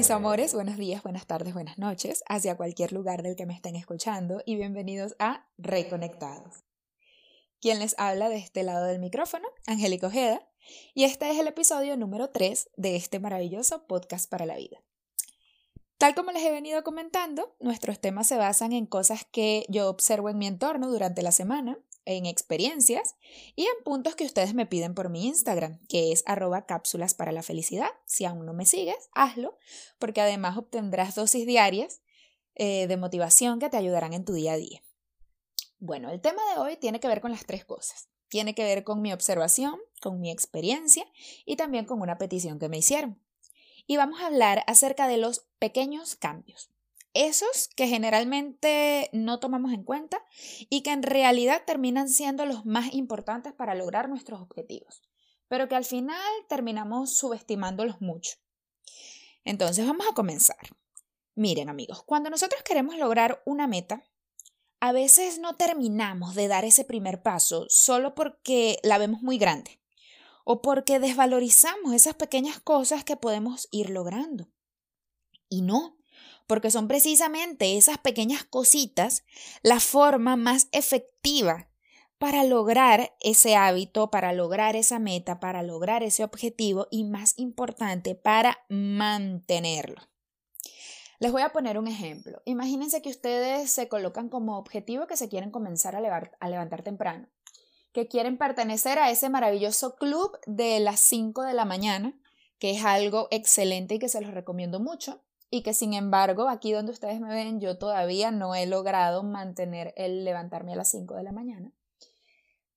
Mis 0.00 0.10
amores, 0.10 0.54
buenos 0.54 0.78
días, 0.78 1.02
buenas 1.02 1.26
tardes, 1.26 1.52
buenas 1.52 1.76
noches, 1.76 2.24
hacia 2.26 2.56
cualquier 2.56 2.90
lugar 2.90 3.22
del 3.22 3.36
que 3.36 3.44
me 3.44 3.52
estén 3.52 3.76
escuchando 3.76 4.40
y 4.46 4.56
bienvenidos 4.56 5.14
a 5.18 5.46
Reconectados. 5.58 6.64
Quien 7.60 7.80
les 7.80 7.94
habla 7.98 8.30
de 8.30 8.38
este 8.38 8.62
lado 8.62 8.86
del 8.86 8.98
micrófono, 8.98 9.46
Angélica 9.66 10.06
Ojeda, 10.06 10.48
y 10.94 11.04
este 11.04 11.30
es 11.30 11.38
el 11.38 11.48
episodio 11.48 11.98
número 11.98 12.30
3 12.30 12.70
de 12.78 12.96
este 12.96 13.20
maravilloso 13.20 13.86
podcast 13.86 14.30
para 14.30 14.46
la 14.46 14.56
vida. 14.56 14.82
Tal 15.98 16.14
como 16.14 16.32
les 16.32 16.44
he 16.44 16.50
venido 16.50 16.82
comentando, 16.82 17.54
nuestros 17.60 18.00
temas 18.00 18.26
se 18.26 18.38
basan 18.38 18.72
en 18.72 18.86
cosas 18.86 19.26
que 19.30 19.66
yo 19.68 19.90
observo 19.90 20.30
en 20.30 20.38
mi 20.38 20.46
entorno 20.46 20.90
durante 20.90 21.20
la 21.20 21.30
semana 21.30 21.78
en 22.10 22.26
experiencias 22.26 23.16
y 23.56 23.62
en 23.62 23.84
puntos 23.84 24.14
que 24.14 24.24
ustedes 24.24 24.54
me 24.54 24.66
piden 24.66 24.94
por 24.94 25.08
mi 25.08 25.26
Instagram, 25.26 25.78
que 25.88 26.12
es 26.12 26.22
arroba 26.26 26.66
cápsulas 26.66 27.14
para 27.14 27.32
la 27.32 27.42
felicidad. 27.42 27.88
Si 28.06 28.24
aún 28.24 28.46
no 28.46 28.52
me 28.52 28.66
sigues, 28.66 29.08
hazlo, 29.12 29.58
porque 29.98 30.20
además 30.20 30.56
obtendrás 30.56 31.14
dosis 31.14 31.46
diarias 31.46 32.02
eh, 32.54 32.86
de 32.86 32.96
motivación 32.96 33.58
que 33.58 33.70
te 33.70 33.76
ayudarán 33.76 34.12
en 34.12 34.24
tu 34.24 34.32
día 34.32 34.52
a 34.52 34.56
día. 34.56 34.82
Bueno, 35.78 36.10
el 36.10 36.20
tema 36.20 36.42
de 36.52 36.60
hoy 36.60 36.76
tiene 36.76 37.00
que 37.00 37.08
ver 37.08 37.20
con 37.20 37.30
las 37.30 37.46
tres 37.46 37.64
cosas. 37.64 38.08
Tiene 38.28 38.54
que 38.54 38.64
ver 38.64 38.84
con 38.84 39.00
mi 39.00 39.12
observación, 39.12 39.78
con 40.00 40.20
mi 40.20 40.30
experiencia 40.30 41.04
y 41.44 41.56
también 41.56 41.84
con 41.84 42.00
una 42.00 42.18
petición 42.18 42.58
que 42.58 42.68
me 42.68 42.78
hicieron. 42.78 43.20
Y 43.86 43.96
vamos 43.96 44.20
a 44.20 44.26
hablar 44.26 44.62
acerca 44.66 45.08
de 45.08 45.16
los 45.16 45.46
pequeños 45.58 46.16
cambios 46.16 46.70
esos 47.14 47.68
que 47.74 47.86
generalmente 47.86 49.10
no 49.12 49.40
tomamos 49.40 49.72
en 49.72 49.84
cuenta 49.84 50.24
y 50.68 50.82
que 50.82 50.92
en 50.92 51.02
realidad 51.02 51.62
terminan 51.66 52.08
siendo 52.08 52.46
los 52.46 52.64
más 52.66 52.94
importantes 52.94 53.52
para 53.52 53.74
lograr 53.74 54.08
nuestros 54.08 54.40
objetivos, 54.40 55.02
pero 55.48 55.68
que 55.68 55.74
al 55.74 55.84
final 55.84 56.20
terminamos 56.48 57.16
subestimándolos 57.16 58.00
mucho. 58.00 58.36
Entonces 59.44 59.86
vamos 59.86 60.06
a 60.08 60.14
comenzar. 60.14 60.58
Miren 61.34 61.68
amigos, 61.68 62.02
cuando 62.04 62.30
nosotros 62.30 62.62
queremos 62.62 62.96
lograr 62.96 63.42
una 63.46 63.66
meta, 63.66 64.04
a 64.80 64.92
veces 64.92 65.38
no 65.38 65.56
terminamos 65.56 66.34
de 66.34 66.48
dar 66.48 66.64
ese 66.64 66.84
primer 66.84 67.22
paso 67.22 67.66
solo 67.68 68.14
porque 68.14 68.78
la 68.82 68.98
vemos 68.98 69.22
muy 69.22 69.38
grande 69.38 69.80
o 70.44 70.62
porque 70.62 70.98
desvalorizamos 70.98 71.92
esas 71.92 72.14
pequeñas 72.14 72.60
cosas 72.60 73.04
que 73.04 73.16
podemos 73.16 73.68
ir 73.70 73.90
logrando. 73.90 74.50
Y 75.48 75.62
no, 75.62 75.99
porque 76.50 76.72
son 76.72 76.88
precisamente 76.88 77.76
esas 77.76 77.98
pequeñas 77.98 78.42
cositas 78.42 79.24
la 79.62 79.78
forma 79.78 80.34
más 80.34 80.66
efectiva 80.72 81.68
para 82.18 82.42
lograr 82.42 83.14
ese 83.20 83.54
hábito, 83.54 84.10
para 84.10 84.32
lograr 84.32 84.74
esa 84.74 84.98
meta, 84.98 85.38
para 85.38 85.62
lograr 85.62 86.02
ese 86.02 86.24
objetivo 86.24 86.88
y 86.90 87.04
más 87.04 87.34
importante, 87.38 88.16
para 88.16 88.58
mantenerlo. 88.68 90.02
Les 91.20 91.30
voy 91.30 91.42
a 91.42 91.52
poner 91.52 91.78
un 91.78 91.86
ejemplo. 91.86 92.42
Imagínense 92.46 93.00
que 93.00 93.10
ustedes 93.10 93.70
se 93.70 93.86
colocan 93.86 94.28
como 94.28 94.58
objetivo 94.58 95.06
que 95.06 95.16
se 95.16 95.28
quieren 95.28 95.52
comenzar 95.52 95.94
a, 95.94 96.00
levantar 96.00 96.82
temprano, 96.82 97.28
que 97.92 98.08
quieren 98.08 98.38
pertenecer 98.38 98.98
a 98.98 99.12
ese 99.12 99.28
maravilloso 99.28 99.94
club 99.94 100.36
de 100.46 100.80
las 100.80 100.98
5 100.98 101.44
de 101.44 101.54
la 101.54 101.64
mañana, 101.64 102.20
que 102.58 102.72
es 102.72 102.84
algo 102.84 103.28
excelente 103.30 103.94
y 103.94 103.98
que 104.00 104.08
se 104.08 104.20
los 104.20 104.34
recomiendo 104.34 104.80
mucho 104.80 105.22
y 105.50 105.62
que 105.62 105.74
sin 105.74 105.94
embargo 105.94 106.48
aquí 106.48 106.72
donde 106.72 106.92
ustedes 106.92 107.20
me 107.20 107.28
ven 107.28 107.60
yo 107.60 107.76
todavía 107.76 108.30
no 108.30 108.54
he 108.54 108.66
logrado 108.66 109.22
mantener 109.24 109.92
el 109.96 110.24
levantarme 110.24 110.72
a 110.72 110.76
las 110.76 110.90
5 110.90 111.16
de 111.16 111.22
la 111.24 111.32
mañana. 111.32 111.72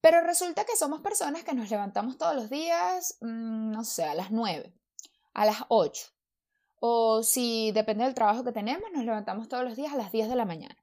Pero 0.02 0.20
resulta 0.22 0.66
que 0.66 0.76
somos 0.76 1.00
personas 1.02 1.44
que 1.44 1.54
nos 1.54 1.70
levantamos 1.70 2.18
todos 2.18 2.36
los 2.36 2.50
días, 2.50 3.18
mm, 3.22 3.72
no 3.72 3.86
sé, 3.86 4.04
a 4.04 4.16
las 4.16 4.32
9, 4.32 4.74
a 5.34 5.46
las 5.46 5.58
8. 5.70 6.08
O 6.82 7.24
si 7.24 7.72
depende 7.72 8.04
del 8.04 8.14
trabajo 8.14 8.44
que 8.44 8.52
tenemos, 8.52 8.92
nos 8.92 9.06
levantamos 9.06 9.48
todos 9.48 9.64
los 9.64 9.78
días 9.78 9.94
a 9.94 9.98
las 9.98 10.12
10 10.12 10.28
de 10.28 10.36
la 10.36 10.44
mañana. 10.44 10.76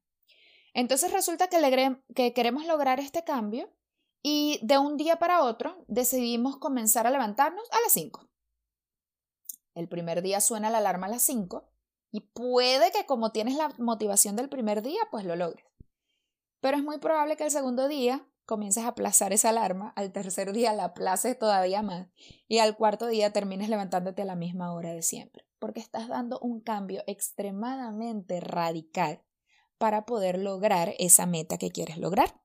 Entonces 0.72 1.12
resulta 1.12 1.48
que, 1.48 1.58
que 2.14 2.32
queremos 2.32 2.64
lograr 2.64 3.00
este 3.00 3.24
cambio 3.24 3.70
y 4.22 4.60
de 4.62 4.78
un 4.78 4.96
día 4.96 5.18
para 5.18 5.42
otro 5.42 5.84
decidimos 5.88 6.56
comenzar 6.56 7.06
a 7.06 7.10
levantarnos 7.10 7.68
a 7.72 7.80
las 7.82 7.92
5. 7.92 8.26
El 9.74 9.88
primer 9.88 10.22
día 10.22 10.40
suena 10.40 10.70
la 10.70 10.78
alarma 10.78 11.08
a 11.08 11.10
las 11.10 11.22
5 11.22 11.70
y 12.12 12.20
puede 12.20 12.90
que 12.92 13.06
como 13.06 13.32
tienes 13.32 13.56
la 13.56 13.72
motivación 13.78 14.36
del 14.36 14.48
primer 14.48 14.82
día, 14.82 15.00
pues 15.10 15.24
lo 15.24 15.36
logres. 15.36 15.64
Pero 16.60 16.76
es 16.76 16.82
muy 16.82 16.98
probable 16.98 17.36
que 17.36 17.44
el 17.44 17.50
segundo 17.50 17.88
día 17.88 18.26
comiences 18.44 18.84
a 18.84 18.88
aplazar 18.88 19.32
esa 19.32 19.50
alarma, 19.50 19.92
al 19.94 20.12
tercer 20.12 20.52
día 20.52 20.72
la 20.72 20.86
aplaces 20.86 21.38
todavía 21.38 21.82
más 21.82 22.08
y 22.48 22.58
al 22.58 22.76
cuarto 22.76 23.06
día 23.06 23.32
termines 23.32 23.68
levantándote 23.68 24.22
a 24.22 24.24
la 24.24 24.34
misma 24.34 24.72
hora 24.72 24.92
de 24.92 25.02
siempre, 25.02 25.46
porque 25.60 25.78
estás 25.78 26.08
dando 26.08 26.38
un 26.40 26.60
cambio 26.60 27.04
extremadamente 27.06 28.40
radical 28.40 29.22
para 29.78 30.04
poder 30.04 30.38
lograr 30.38 30.94
esa 30.98 31.26
meta 31.26 31.58
que 31.58 31.70
quieres 31.70 31.96
lograr. 31.96 32.42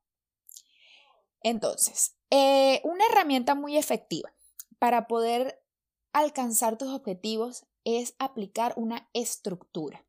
Entonces, 1.41 2.15
eh, 2.29 2.81
una 2.83 3.03
herramienta 3.11 3.55
muy 3.55 3.75
efectiva 3.75 4.31
para 4.79 5.07
poder 5.07 5.61
alcanzar 6.13 6.77
tus 6.77 6.89
objetivos 6.89 7.65
es 7.85 8.15
aplicar 8.19 8.73
una 8.75 9.09
estructura. 9.13 10.05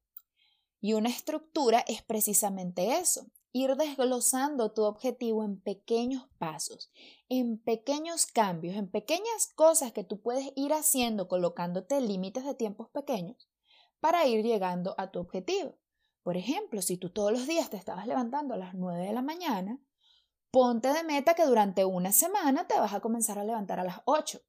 Y 0.81 0.94
una 0.94 1.09
estructura 1.09 1.84
es 1.87 2.03
precisamente 2.03 2.98
eso, 2.98 3.26
ir 3.53 3.76
desglosando 3.76 4.72
tu 4.72 4.82
objetivo 4.82 5.44
en 5.44 5.60
pequeños 5.60 6.28
pasos, 6.38 6.91
en 7.28 7.59
pequeños 7.59 8.26
cambios, 8.26 8.76
en 8.76 8.91
pequeñas 8.91 9.53
cosas 9.54 9.92
que 9.92 10.04
tú 10.04 10.20
puedes 10.20 10.53
ir 10.56 10.72
haciendo 10.72 11.28
colocándote 11.28 12.00
límites 12.00 12.44
de 12.44 12.54
tiempos 12.54 12.91
pequeños 12.91 13.48
para 14.00 14.26
ir 14.26 14.44
llegando 14.44 14.94
a 14.98 15.10
tu 15.10 15.20
objetivo. 15.20 15.78
Por 16.22 16.37
ejemplo, 16.37 16.82
si 16.82 16.97
tú 16.97 17.10
todos 17.10 17.32
los 17.32 17.47
días 17.47 17.70
te 17.70 17.76
estabas 17.76 18.06
levantando 18.06 18.54
a 18.54 18.58
las 18.58 18.75
9 18.75 19.06
de 19.06 19.12
la 19.12 19.22
mañana, 19.22 19.81
ponte 20.50 20.93
de 20.93 21.04
meta 21.04 21.34
que 21.34 21.47
durante 21.47 21.84
una 21.84 22.12
semana 22.12 22.66
te 22.66 22.78
vas 22.78 22.93
a 22.93 23.00
comenzar 23.00 23.38
a 23.38 23.44
levantar 23.44 23.81
a 23.81 23.84
las 23.84 24.00
8. 24.04 24.41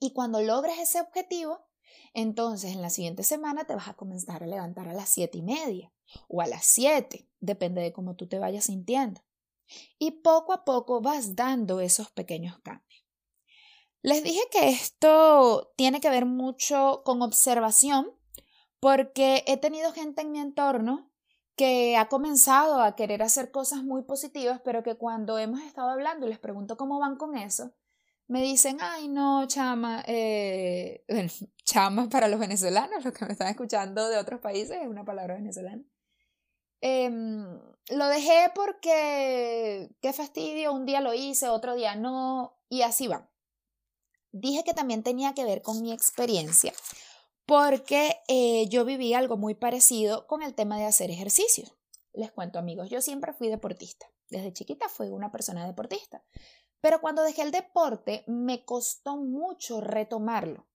Y 0.00 0.12
cuando 0.12 0.42
logres 0.42 0.78
ese 0.78 1.00
objetivo, 1.00 1.64
entonces, 2.12 2.72
en 2.72 2.82
la 2.82 2.90
siguiente 2.90 3.22
semana 3.22 3.64
te 3.64 3.74
vas 3.74 3.88
a 3.88 3.94
comenzar 3.94 4.42
a 4.42 4.46
levantar 4.46 4.88
a 4.88 4.94
las 4.94 5.08
siete 5.08 5.38
y 5.38 5.42
media 5.42 5.92
o 6.28 6.40
a 6.40 6.46
las 6.46 6.64
siete, 6.64 7.28
depende 7.40 7.82
de 7.82 7.92
cómo 7.92 8.14
tú 8.14 8.28
te 8.28 8.38
vayas 8.38 8.64
sintiendo. 8.64 9.22
Y 9.98 10.22
poco 10.22 10.52
a 10.52 10.64
poco 10.64 11.00
vas 11.00 11.34
dando 11.34 11.80
esos 11.80 12.10
pequeños 12.10 12.58
cambios. 12.60 13.04
Les 14.02 14.22
dije 14.22 14.42
que 14.52 14.68
esto 14.68 15.72
tiene 15.76 16.00
que 16.00 16.10
ver 16.10 16.26
mucho 16.26 17.02
con 17.04 17.22
observación 17.22 18.12
porque 18.78 19.42
he 19.46 19.56
tenido 19.56 19.92
gente 19.92 20.20
en 20.20 20.30
mi 20.30 20.40
entorno 20.40 21.10
que 21.56 21.96
ha 21.96 22.08
comenzado 22.08 22.82
a 22.82 22.96
querer 22.96 23.22
hacer 23.22 23.50
cosas 23.50 23.82
muy 23.82 24.02
positivas, 24.02 24.60
pero 24.62 24.82
que 24.82 24.96
cuando 24.96 25.38
hemos 25.38 25.62
estado 25.62 25.88
hablando 25.88 26.26
y 26.26 26.28
les 26.28 26.38
pregunto 26.38 26.76
cómo 26.76 26.98
van 26.98 27.16
con 27.16 27.36
eso, 27.36 27.72
me 28.26 28.42
dicen, 28.42 28.78
ay 28.80 29.08
no, 29.08 29.46
chama, 29.46 30.04
eh, 30.06 31.04
chama 31.64 32.08
para 32.08 32.28
los 32.28 32.38
venezolanos, 32.38 33.04
los 33.04 33.14
que 33.14 33.24
me 33.24 33.32
están 33.32 33.48
escuchando 33.48 34.08
de 34.08 34.18
otros 34.18 34.40
países, 34.40 34.78
es 34.80 34.86
una 34.86 35.04
palabra 35.04 35.34
venezolana. 35.34 35.82
Em, 36.80 37.58
lo 37.90 38.06
dejé 38.08 38.50
porque, 38.54 39.90
qué 40.00 40.12
fastidio, 40.12 40.72
un 40.72 40.84
día 40.84 41.00
lo 41.00 41.14
hice, 41.14 41.48
otro 41.48 41.74
día 41.74 41.96
no, 41.96 42.58
y 42.68 42.82
así 42.82 43.06
va. 43.06 43.30
Dije 44.32 44.64
que 44.64 44.74
también 44.74 45.02
tenía 45.02 45.32
que 45.32 45.44
ver 45.44 45.62
con 45.62 45.80
mi 45.80 45.92
experiencia, 45.92 46.72
porque 47.46 48.16
eh, 48.28 48.68
yo 48.68 48.84
viví 48.84 49.14
algo 49.14 49.36
muy 49.36 49.54
parecido 49.54 50.26
con 50.26 50.42
el 50.42 50.54
tema 50.54 50.78
de 50.78 50.84
hacer 50.84 51.10
ejercicio. 51.10 51.64
Les 52.12 52.30
cuento 52.32 52.58
amigos, 52.58 52.90
yo 52.90 53.00
siempre 53.00 53.32
fui 53.32 53.48
deportista. 53.48 54.06
Desde 54.28 54.52
chiquita 54.52 54.88
fui 54.88 55.08
una 55.08 55.30
persona 55.30 55.66
deportista. 55.66 56.22
Pero 56.80 57.00
cuando 57.00 57.22
dejé 57.22 57.42
el 57.42 57.50
deporte 57.50 58.24
me 58.26 58.64
costó 58.64 59.16
mucho 59.16 59.80
retomarlo. 59.80 60.66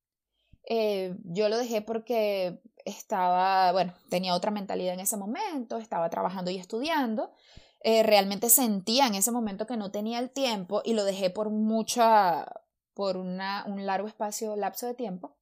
Eh, 0.70 1.16
yo 1.26 1.50
lo 1.50 1.58
dejé 1.58 1.82
porque 1.82 2.62
estaba, 2.86 3.72
bueno, 3.74 3.94
tenía 4.10 4.36
otra 4.36 4.52
mentalidad 4.52 4.94
en 4.94 5.02
ese 5.02 5.18
momento, 5.18 5.78
estaba 5.78 6.10
trabajando 6.10 6.52
y 6.52 6.58
estudiando. 6.58 7.34
Eh, 7.82 8.04
realmente 8.04 8.50
sentía 8.50 9.08
en 9.08 9.16
ese 9.16 9.32
momento 9.32 9.68
que 9.68 9.78
no 9.78 9.92
tenía 9.92 10.20
el 10.20 10.30
tiempo 10.30 10.82
y 10.86 10.94
lo 10.94 11.04
dejé 11.04 11.30
por 11.30 11.50
mucha, 11.50 12.46
por 12.94 13.18
una, 13.18 13.66
un 13.68 13.86
largo 13.86 14.08
espacio, 14.08 14.56
lapso 14.56 14.86
de 14.86 14.94
tiempo. 14.94 15.38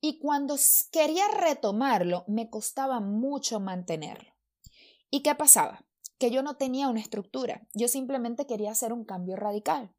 Y 0.00 0.20
cuando 0.20 0.56
quería 0.92 1.26
retomarlo, 1.28 2.24
me 2.28 2.50
costaba 2.50 3.00
mucho 3.00 3.58
mantenerlo. 3.58 4.32
¿Y 5.10 5.22
qué 5.22 5.34
pasaba? 5.34 5.84
que 6.22 6.30
yo 6.30 6.44
no 6.44 6.54
tenía 6.54 6.86
una 6.86 7.00
estructura, 7.00 7.66
yo 7.74 7.88
simplemente 7.88 8.46
quería 8.46 8.70
hacer 8.70 8.92
un 8.92 9.04
cambio 9.04 9.34
radical. 9.34 9.92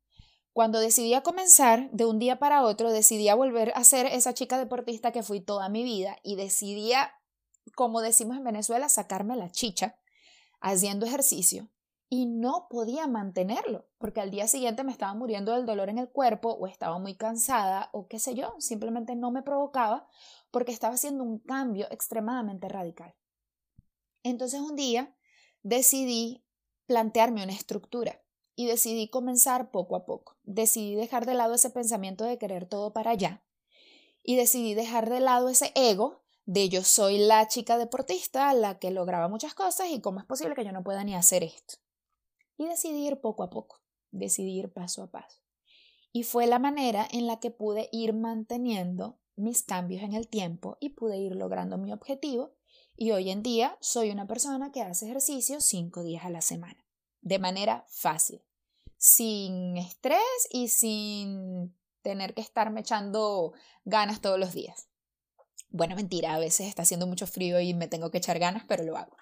Cuando 0.54 0.80
decidí 0.80 1.16
a 1.16 1.24
comenzar, 1.24 1.90
de 1.92 2.06
un 2.06 2.20
día 2.20 2.38
para 2.38 2.64
otro, 2.64 2.92
decidí 2.92 3.28
a 3.28 3.34
volver 3.36 3.74
a 3.76 3.84
ser 3.84 4.06
esa 4.06 4.36
chica 4.36 4.60
deportista 4.60 5.12
que 5.12 5.24
fui 5.24 5.42
toda 5.42 5.68
mi 5.68 5.84
vida 5.84 6.18
y 6.22 6.36
decidí, 6.36 6.92
como 7.76 8.02
decimos 8.02 8.38
en 8.38 8.44
Venezuela, 8.44 8.88
sacarme 8.88 9.36
la 9.36 9.50
chicha 9.50 9.98
haciendo 10.62 11.08
ejercicio. 11.08 11.70
y 12.16 12.28
no 12.28 12.68
podía 12.70 13.08
mantenerlo, 13.08 13.88
porque 13.98 14.22
al 14.22 14.30
día 14.30 14.48
siguiente 14.48 14.84
me 14.84 14.92
estaba 14.92 15.16
muriendo 15.16 15.52
del 15.54 15.66
dolor 15.66 15.90
en 15.90 15.98
el 15.98 16.12
cuerpo 16.12 16.50
o 16.52 16.68
estaba 16.68 17.00
muy 17.00 17.16
cansada 17.16 17.90
o 17.92 18.08
qué 18.08 18.20
sé 18.20 18.36
yo, 18.36 18.54
simplemente 18.60 19.16
no 19.16 19.32
me 19.32 19.42
provocaba 19.42 20.08
porque 20.52 20.72
estaba 20.72 20.94
haciendo 20.94 21.24
un 21.24 21.40
cambio 21.40 21.88
extremadamente 21.90 22.70
radical. 22.70 23.16
Entonces 24.22 24.62
un 24.62 24.76
día 24.76 25.18
decidí 25.64 26.46
plantearme 26.86 27.44
una 27.44 27.54
estructura 27.54 28.22
y 28.56 28.68
decidí 28.68 29.08
comenzar 29.08 29.72
poco 29.72 29.96
a 29.96 30.06
poco. 30.06 30.38
Decidí 30.44 30.96
dejar 30.96 31.26
de 31.26 31.34
lado 31.34 31.56
ese 31.56 31.70
pensamiento 31.70 32.24
de 32.24 32.38
querer 32.38 32.66
todo 32.66 32.94
para 32.94 33.12
allá 33.12 33.44
y 34.24 34.38
decidí 34.38 34.74
dejar 34.74 35.10
de 35.10 35.20
lado 35.20 35.50
ese 35.50 35.72
ego 35.76 36.22
de 36.46 36.70
yo 36.70 36.84
soy 36.84 37.20
la 37.20 37.48
chica 37.48 37.78
deportista, 37.78 38.54
la 38.54 38.80
que 38.80 38.92
lograba 38.92 39.28
muchas 39.28 39.54
cosas 39.54 39.90
y 39.92 40.02
cómo 40.02 40.20
es 40.20 40.26
posible 40.26 40.56
que 40.56 40.66
yo 40.66 40.72
no 40.72 40.84
pueda 40.84 41.04
ni 41.04 41.16
hacer 41.16 41.44
esto. 41.44 41.76
Y 42.58 42.66
decidí 42.66 43.06
ir 43.08 43.22
poco 43.22 43.44
a 43.44 43.50
poco, 43.50 43.82
decidí 44.12 44.60
ir 44.60 44.72
paso 44.72 45.04
a 45.04 45.12
paso. 45.12 45.40
Y 46.12 46.24
fue 46.24 46.48
la 46.48 46.60
manera 46.60 47.08
en 47.12 47.28
la 47.28 47.40
que 47.40 47.52
pude 47.52 47.90
ir 47.92 48.14
manteniendo 48.14 49.20
mis 49.36 49.64
cambios 49.64 50.04
en 50.04 50.14
el 50.14 50.28
tiempo 50.28 50.78
y 50.80 50.90
pude 50.90 51.18
ir 51.18 51.36
logrando 51.36 51.78
mi 51.78 51.92
objetivo. 51.92 52.54
Y 52.96 53.12
hoy 53.12 53.32
en 53.32 53.42
día 53.42 53.78
soy 53.82 54.12
una 54.12 54.28
persona 54.28 54.72
que 54.72 54.82
hace 54.82 55.06
ejercicio 55.06 55.60
cinco 55.60 56.04
días 56.04 56.26
a 56.26 56.30
la 56.30 56.42
semana, 56.42 56.83
de 57.24 57.40
manera 57.40 57.86
fácil, 57.88 58.42
sin 58.98 59.78
estrés 59.78 60.20
y 60.52 60.68
sin 60.68 61.76
tener 62.02 62.34
que 62.34 62.42
estarme 62.42 62.82
echando 62.82 63.54
ganas 63.86 64.22
todos 64.22 64.40
los 64.40 64.54
días. 64.54 64.88
Bueno, 65.70 65.96
mentira, 65.96 66.36
a 66.36 66.40
veces 66.40 66.68
está 66.68 66.84
haciendo 66.84 67.08
mucho 67.08 67.26
frío 67.26 67.60
y 67.60 67.74
me 67.74 67.88
tengo 67.88 68.12
que 68.12 68.20
echar 68.20 68.38
ganas, 68.38 68.64
pero 68.68 68.84
lo 68.84 68.96
hago. 68.96 69.18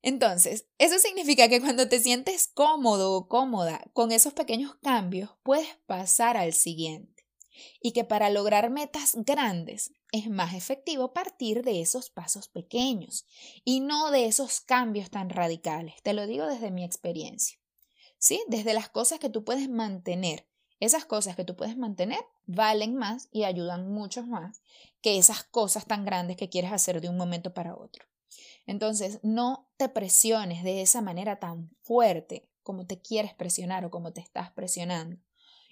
Entonces, 0.00 0.66
eso 0.78 0.98
significa 0.98 1.48
que 1.48 1.60
cuando 1.60 1.88
te 1.88 1.98
sientes 1.98 2.48
cómodo 2.48 3.12
o 3.14 3.28
cómoda 3.28 3.82
con 3.92 4.12
esos 4.12 4.32
pequeños 4.34 4.74
cambios, 4.82 5.30
puedes 5.42 5.68
pasar 5.86 6.36
al 6.36 6.52
siguiente. 6.52 7.13
Y 7.80 7.92
que 7.92 8.04
para 8.04 8.30
lograr 8.30 8.70
metas 8.70 9.14
grandes 9.16 9.92
es 10.12 10.28
más 10.28 10.54
efectivo 10.54 11.12
partir 11.12 11.62
de 11.62 11.80
esos 11.80 12.10
pasos 12.10 12.48
pequeños 12.48 13.26
y 13.64 13.80
no 13.80 14.10
de 14.10 14.26
esos 14.26 14.60
cambios 14.60 15.10
tan 15.10 15.30
radicales. 15.30 15.94
Te 16.02 16.12
lo 16.12 16.26
digo 16.26 16.46
desde 16.46 16.70
mi 16.70 16.84
experiencia. 16.84 17.58
¿Sí? 18.18 18.42
Desde 18.48 18.74
las 18.74 18.88
cosas 18.88 19.18
que 19.18 19.28
tú 19.28 19.44
puedes 19.44 19.68
mantener 19.68 20.46
esas 20.80 21.04
cosas 21.04 21.36
que 21.36 21.44
tú 21.44 21.56
puedes 21.56 21.76
mantener 21.76 22.20
valen 22.46 22.94
más 22.94 23.28
y 23.32 23.44
ayudan 23.44 23.90
mucho 23.90 24.26
más 24.26 24.62
que 25.00 25.16
esas 25.16 25.44
cosas 25.44 25.86
tan 25.86 26.04
grandes 26.04 26.36
que 26.36 26.50
quieres 26.50 26.72
hacer 26.72 27.00
de 27.00 27.08
un 27.08 27.16
momento 27.16 27.54
para 27.54 27.74
otro. 27.74 28.04
Entonces, 28.66 29.20
no 29.22 29.68
te 29.76 29.88
presiones 29.88 30.62
de 30.62 30.82
esa 30.82 31.00
manera 31.00 31.38
tan 31.38 31.70
fuerte 31.82 32.48
como 32.62 32.86
te 32.86 33.00
quieres 33.00 33.34
presionar 33.34 33.84
o 33.84 33.90
como 33.90 34.12
te 34.12 34.20
estás 34.20 34.50
presionando. 34.50 35.16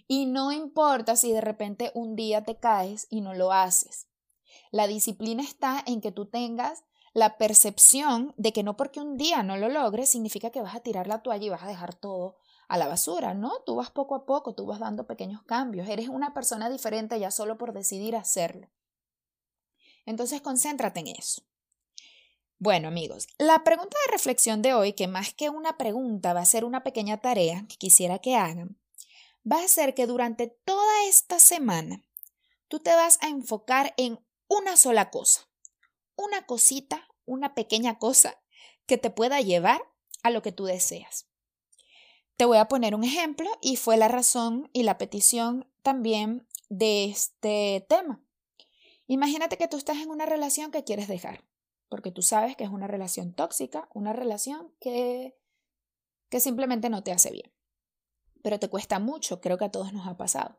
Y 0.06 0.26
no 0.26 0.52
importa 0.52 1.16
si 1.16 1.32
de 1.32 1.40
repente 1.40 1.90
un 1.94 2.16
día 2.16 2.44
te 2.44 2.58
caes 2.58 3.06
y 3.10 3.20
no 3.20 3.34
lo 3.34 3.52
haces. 3.52 4.08
La 4.70 4.86
disciplina 4.86 5.42
está 5.42 5.82
en 5.86 6.00
que 6.00 6.12
tú 6.12 6.26
tengas 6.26 6.84
la 7.14 7.36
percepción 7.36 8.34
de 8.36 8.52
que 8.52 8.62
no 8.62 8.76
porque 8.76 9.00
un 9.00 9.16
día 9.16 9.42
no 9.42 9.56
lo 9.56 9.68
logres 9.68 10.08
significa 10.08 10.50
que 10.50 10.62
vas 10.62 10.74
a 10.74 10.80
tirar 10.80 11.06
la 11.06 11.22
toalla 11.22 11.44
y 11.44 11.50
vas 11.50 11.62
a 11.62 11.68
dejar 11.68 11.94
todo 11.94 12.36
a 12.68 12.78
la 12.78 12.88
basura, 12.88 13.34
¿no? 13.34 13.52
Tú 13.66 13.76
vas 13.76 13.90
poco 13.90 14.14
a 14.14 14.24
poco, 14.24 14.54
tú 14.54 14.64
vas 14.64 14.80
dando 14.80 15.06
pequeños 15.06 15.42
cambios, 15.42 15.88
eres 15.88 16.08
una 16.08 16.32
persona 16.32 16.70
diferente 16.70 17.20
ya 17.20 17.30
solo 17.30 17.58
por 17.58 17.74
decidir 17.74 18.16
hacerlo. 18.16 18.70
Entonces, 20.06 20.40
concéntrate 20.40 21.00
en 21.00 21.08
eso. 21.08 21.42
Bueno, 22.58 22.88
amigos, 22.88 23.26
la 23.38 23.64
pregunta 23.64 23.96
de 24.06 24.12
reflexión 24.12 24.62
de 24.62 24.72
hoy, 24.72 24.92
que 24.92 25.08
más 25.08 25.34
que 25.34 25.50
una 25.50 25.76
pregunta 25.76 26.32
va 26.32 26.40
a 26.40 26.46
ser 26.46 26.64
una 26.64 26.82
pequeña 26.82 27.18
tarea 27.18 27.66
que 27.68 27.76
quisiera 27.76 28.20
que 28.20 28.36
hagan, 28.36 28.78
va 29.50 29.62
a 29.62 29.68
ser 29.68 29.94
que 29.94 30.06
durante 30.06 30.46
toda 30.46 31.04
esta 31.06 31.38
semana 31.38 32.04
tú 32.68 32.80
te 32.80 32.94
vas 32.94 33.18
a 33.22 33.28
enfocar 33.28 33.94
en 33.96 34.18
una 34.48 34.76
sola 34.76 35.10
cosa, 35.10 35.48
una 36.16 36.46
cosita, 36.46 37.08
una 37.24 37.54
pequeña 37.54 37.98
cosa 37.98 38.40
que 38.86 38.98
te 38.98 39.10
pueda 39.10 39.40
llevar 39.40 39.82
a 40.22 40.30
lo 40.30 40.42
que 40.42 40.52
tú 40.52 40.64
deseas. 40.64 41.26
Te 42.36 42.44
voy 42.44 42.58
a 42.58 42.68
poner 42.68 42.94
un 42.94 43.04
ejemplo 43.04 43.50
y 43.60 43.76
fue 43.76 43.96
la 43.96 44.08
razón 44.08 44.70
y 44.72 44.82
la 44.82 44.98
petición 44.98 45.70
también 45.82 46.46
de 46.68 47.04
este 47.04 47.84
tema. 47.88 48.24
Imagínate 49.06 49.58
que 49.58 49.68
tú 49.68 49.76
estás 49.76 49.98
en 49.98 50.10
una 50.10 50.26
relación 50.26 50.70
que 50.70 50.84
quieres 50.84 51.08
dejar, 51.08 51.44
porque 51.88 52.10
tú 52.10 52.22
sabes 52.22 52.56
que 52.56 52.64
es 52.64 52.70
una 52.70 52.86
relación 52.86 53.34
tóxica, 53.34 53.88
una 53.92 54.12
relación 54.12 54.72
que, 54.80 55.36
que 56.30 56.40
simplemente 56.40 56.88
no 56.88 57.02
te 57.02 57.12
hace 57.12 57.30
bien. 57.30 57.52
Pero 58.42 58.58
te 58.58 58.68
cuesta 58.68 58.98
mucho, 58.98 59.40
creo 59.40 59.56
que 59.56 59.64
a 59.64 59.70
todos 59.70 59.92
nos 59.92 60.06
ha 60.06 60.16
pasado. 60.16 60.56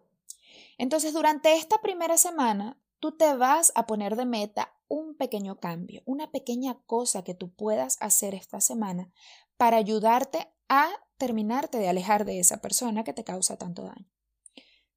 Entonces, 0.78 1.14
durante 1.14 1.54
esta 1.54 1.82
primera 1.82 2.18
semana, 2.18 2.80
tú 3.00 3.12
te 3.12 3.36
vas 3.36 3.72
a 3.76 3.86
poner 3.86 4.16
de 4.16 4.26
meta 4.26 4.74
un 4.88 5.16
pequeño 5.16 5.60
cambio, 5.60 6.02
una 6.06 6.32
pequeña 6.32 6.80
cosa 6.86 7.24
que 7.24 7.34
tú 7.34 7.54
puedas 7.54 7.98
hacer 8.00 8.34
esta 8.36 8.62
semana 8.62 9.12
para 9.58 9.78
ayudarte 9.78 10.48
a 10.70 10.90
terminarte 11.18 11.78
de 11.78 11.90
alejar 11.90 12.26
de 12.26 12.40
esa 12.40 12.62
persona 12.62 13.04
que 13.04 13.14
te 13.14 13.24
causa 13.24 13.58
tanto 13.58 13.84
daño. 13.84 14.10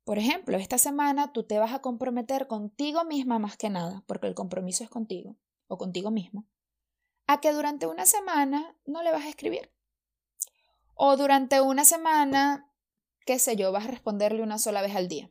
Por 0.05 0.19
ejemplo, 0.19 0.57
esta 0.57 0.79
semana 0.79 1.33
tú 1.33 1.43
te 1.43 1.59
vas 1.59 1.73
a 1.73 1.81
comprometer 1.81 2.47
contigo 2.47 3.05
misma 3.05 3.41
más 3.41 3.57
que 3.57 3.71
nada, 3.71 4.05
porque 4.07 4.29
el 4.29 4.35
compromiso 4.35 4.85
es 4.85 4.91
contigo 4.91 5.37
o 5.67 5.79
contigo 5.79 6.13
mismo, 6.13 6.47
a 7.27 7.41
que 7.41 7.53
durante 7.53 7.87
una 7.89 8.07
semana 8.07 8.77
no 8.87 9.03
le 9.03 9.11
vas 9.11 9.25
a 9.25 9.29
escribir. 9.29 9.73
O 10.95 11.17
durante 11.17 11.61
una 11.61 11.85
semana, 11.85 12.71
qué 13.27 13.39
sé 13.39 13.57
yo, 13.57 13.73
vas 13.73 13.85
a 13.85 13.89
responderle 13.89 14.43
una 14.43 14.59
sola 14.59 14.81
vez 14.81 14.97
al 14.97 15.09
día. 15.09 15.31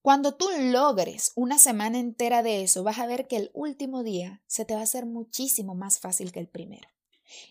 Cuando 0.00 0.34
tú 0.34 0.48
logres 0.58 1.32
una 1.34 1.58
semana 1.58 1.98
entera 1.98 2.42
de 2.42 2.62
eso, 2.62 2.82
vas 2.82 2.98
a 2.98 3.06
ver 3.06 3.28
que 3.28 3.36
el 3.36 3.50
último 3.52 4.02
día 4.02 4.42
se 4.46 4.64
te 4.64 4.72
va 4.72 4.80
a 4.80 4.84
hacer 4.84 5.04
muchísimo 5.04 5.74
más 5.74 5.98
fácil 5.98 6.32
que 6.32 6.40
el 6.40 6.48
primero. 6.48 6.88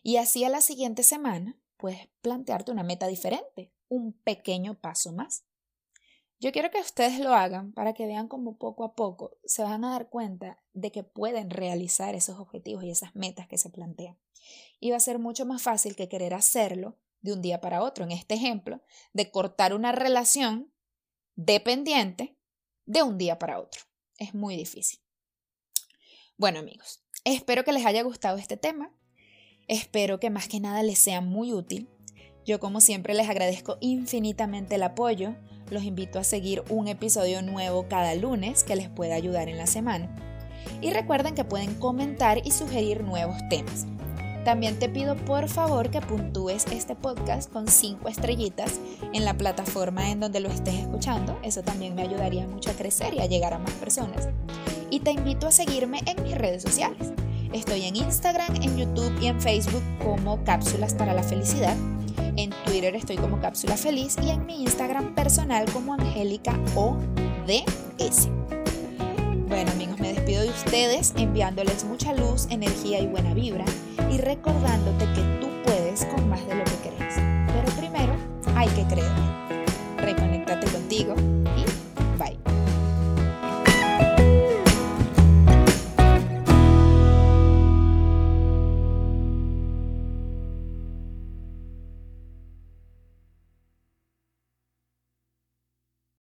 Y 0.01 0.17
así 0.17 0.43
a 0.43 0.49
la 0.49 0.61
siguiente 0.61 1.03
semana 1.03 1.59
puedes 1.77 2.07
plantearte 2.21 2.71
una 2.71 2.83
meta 2.83 3.05
diferente, 3.05 3.71
un 3.87 4.13
pequeño 4.13 4.79
paso 4.79 5.11
más. 5.11 5.43
Yo 6.39 6.51
quiero 6.51 6.71
que 6.71 6.79
ustedes 6.79 7.19
lo 7.19 7.33
hagan 7.33 7.73
para 7.73 7.93
que 7.93 8.07
vean 8.07 8.29
cómo 8.29 8.57
poco 8.57 8.85
a 8.85 8.95
poco 8.95 9.37
se 9.43 9.61
van 9.61 9.83
a 9.83 9.91
dar 9.91 10.09
cuenta 10.09 10.63
de 10.73 10.91
que 10.91 11.03
pueden 11.03 11.49
realizar 11.49 12.15
esos 12.15 12.39
objetivos 12.39 12.83
y 12.83 12.89
esas 12.89 13.13
metas 13.13 13.47
que 13.47 13.57
se 13.57 13.69
plantean. 13.69 14.17
Y 14.79 14.89
va 14.91 14.97
a 14.97 15.01
ser 15.01 15.19
mucho 15.19 15.45
más 15.45 15.61
fácil 15.61 15.95
que 15.95 16.07
querer 16.07 16.33
hacerlo 16.33 16.97
de 17.21 17.33
un 17.33 17.41
día 17.41 17.61
para 17.61 17.81
otro. 17.83 18.03
En 18.03 18.11
este 18.11 18.35
ejemplo, 18.35 18.81
de 19.13 19.31
cortar 19.31 19.73
una 19.73 19.91
relación 19.91 20.73
dependiente 21.35 22.37
de 22.85 23.03
un 23.03 23.17
día 23.17 23.39
para 23.39 23.59
otro. 23.59 23.81
Es 24.17 24.33
muy 24.33 24.55
difícil. 24.55 24.99
Bueno 26.37 26.59
amigos, 26.59 27.03
espero 27.23 27.63
que 27.63 27.73
les 27.73 27.85
haya 27.85 28.01
gustado 28.01 28.37
este 28.37 28.57
tema. 28.57 28.95
Espero 29.67 30.19
que 30.19 30.29
más 30.29 30.47
que 30.47 30.59
nada 30.59 30.83
les 30.83 30.99
sea 30.99 31.21
muy 31.21 31.53
útil. 31.53 31.89
Yo 32.45 32.59
como 32.59 32.81
siempre 32.81 33.13
les 33.13 33.29
agradezco 33.29 33.77
infinitamente 33.81 34.75
el 34.75 34.83
apoyo. 34.83 35.35
Los 35.69 35.83
invito 35.83 36.17
a 36.17 36.23
seguir 36.23 36.63
un 36.69 36.87
episodio 36.87 37.43
nuevo 37.43 37.87
cada 37.87 38.15
lunes 38.15 38.63
que 38.63 38.75
les 38.75 38.89
pueda 38.89 39.15
ayudar 39.15 39.49
en 39.49 39.57
la 39.57 39.67
semana. 39.67 40.15
Y 40.81 40.91
recuerden 40.91 41.35
que 41.35 41.43
pueden 41.43 41.75
comentar 41.75 42.39
y 42.45 42.51
sugerir 42.51 43.03
nuevos 43.03 43.37
temas. 43.49 43.85
También 44.49 44.79
te 44.79 44.89
pido 44.89 45.15
por 45.15 45.47
favor 45.47 45.91
que 45.91 46.01
puntúes 46.01 46.65
este 46.71 46.95
podcast 46.95 47.53
con 47.53 47.67
5 47.67 48.09
estrellitas 48.09 48.79
en 49.13 49.23
la 49.23 49.35
plataforma 49.37 50.09
en 50.09 50.21
donde 50.21 50.39
lo 50.39 50.49
estés 50.49 50.73
escuchando. 50.73 51.37
Eso 51.43 51.61
también 51.61 51.93
me 51.93 52.01
ayudaría 52.01 52.47
mucho 52.47 52.71
a 52.71 52.73
crecer 52.73 53.13
y 53.13 53.19
a 53.19 53.27
llegar 53.27 53.53
a 53.53 53.59
más 53.59 53.73
personas. 53.73 54.27
Y 54.89 55.01
te 55.01 55.11
invito 55.11 55.45
a 55.45 55.51
seguirme 55.51 55.99
en 56.07 56.23
mis 56.23 56.35
redes 56.35 56.63
sociales. 56.63 57.13
Estoy 57.53 57.83
en 57.83 57.95
Instagram, 57.97 58.55
en 58.55 58.75
YouTube 58.75 59.13
y 59.21 59.27
en 59.27 59.39
Facebook 59.39 59.83
como 60.03 60.43
Cápsulas 60.45 60.95
para 60.95 61.13
la 61.13 61.21
Felicidad. 61.21 61.77
En 62.35 62.49
Twitter 62.65 62.95
estoy 62.95 63.17
como 63.17 63.39
Cápsula 63.39 63.77
Feliz 63.77 64.15
y 64.19 64.31
en 64.31 64.47
mi 64.47 64.63
Instagram 64.63 65.13
personal 65.13 65.71
como 65.71 65.93
Angélica 65.93 66.59
ODS. 66.73 68.29
Bueno 69.47 69.71
amigos, 69.73 69.99
me 69.99 70.13
despido 70.29 70.43
de 70.43 70.49
ustedes 70.49 71.13
enviándoles 71.17 71.83
mucha 71.85 72.13
luz, 72.13 72.47
energía 72.51 72.99
y 72.99 73.07
buena 73.07 73.33
vibra 73.33 73.65
y 74.11 74.17
recordándote 74.17 75.05
que 75.15 75.21
tú 75.41 75.47
puedes 75.65 76.05
con 76.05 76.29
más 76.29 76.45
de 76.47 76.55
lo 76.55 76.63
que 76.65 76.89
crees. 76.89 77.15
Pero 77.15 77.71
primero 77.77 78.15
hay 78.55 78.67
que 78.69 78.83
creer. 78.83 79.09
Reconéctate 79.09 79.09
contigo 79.09 79.48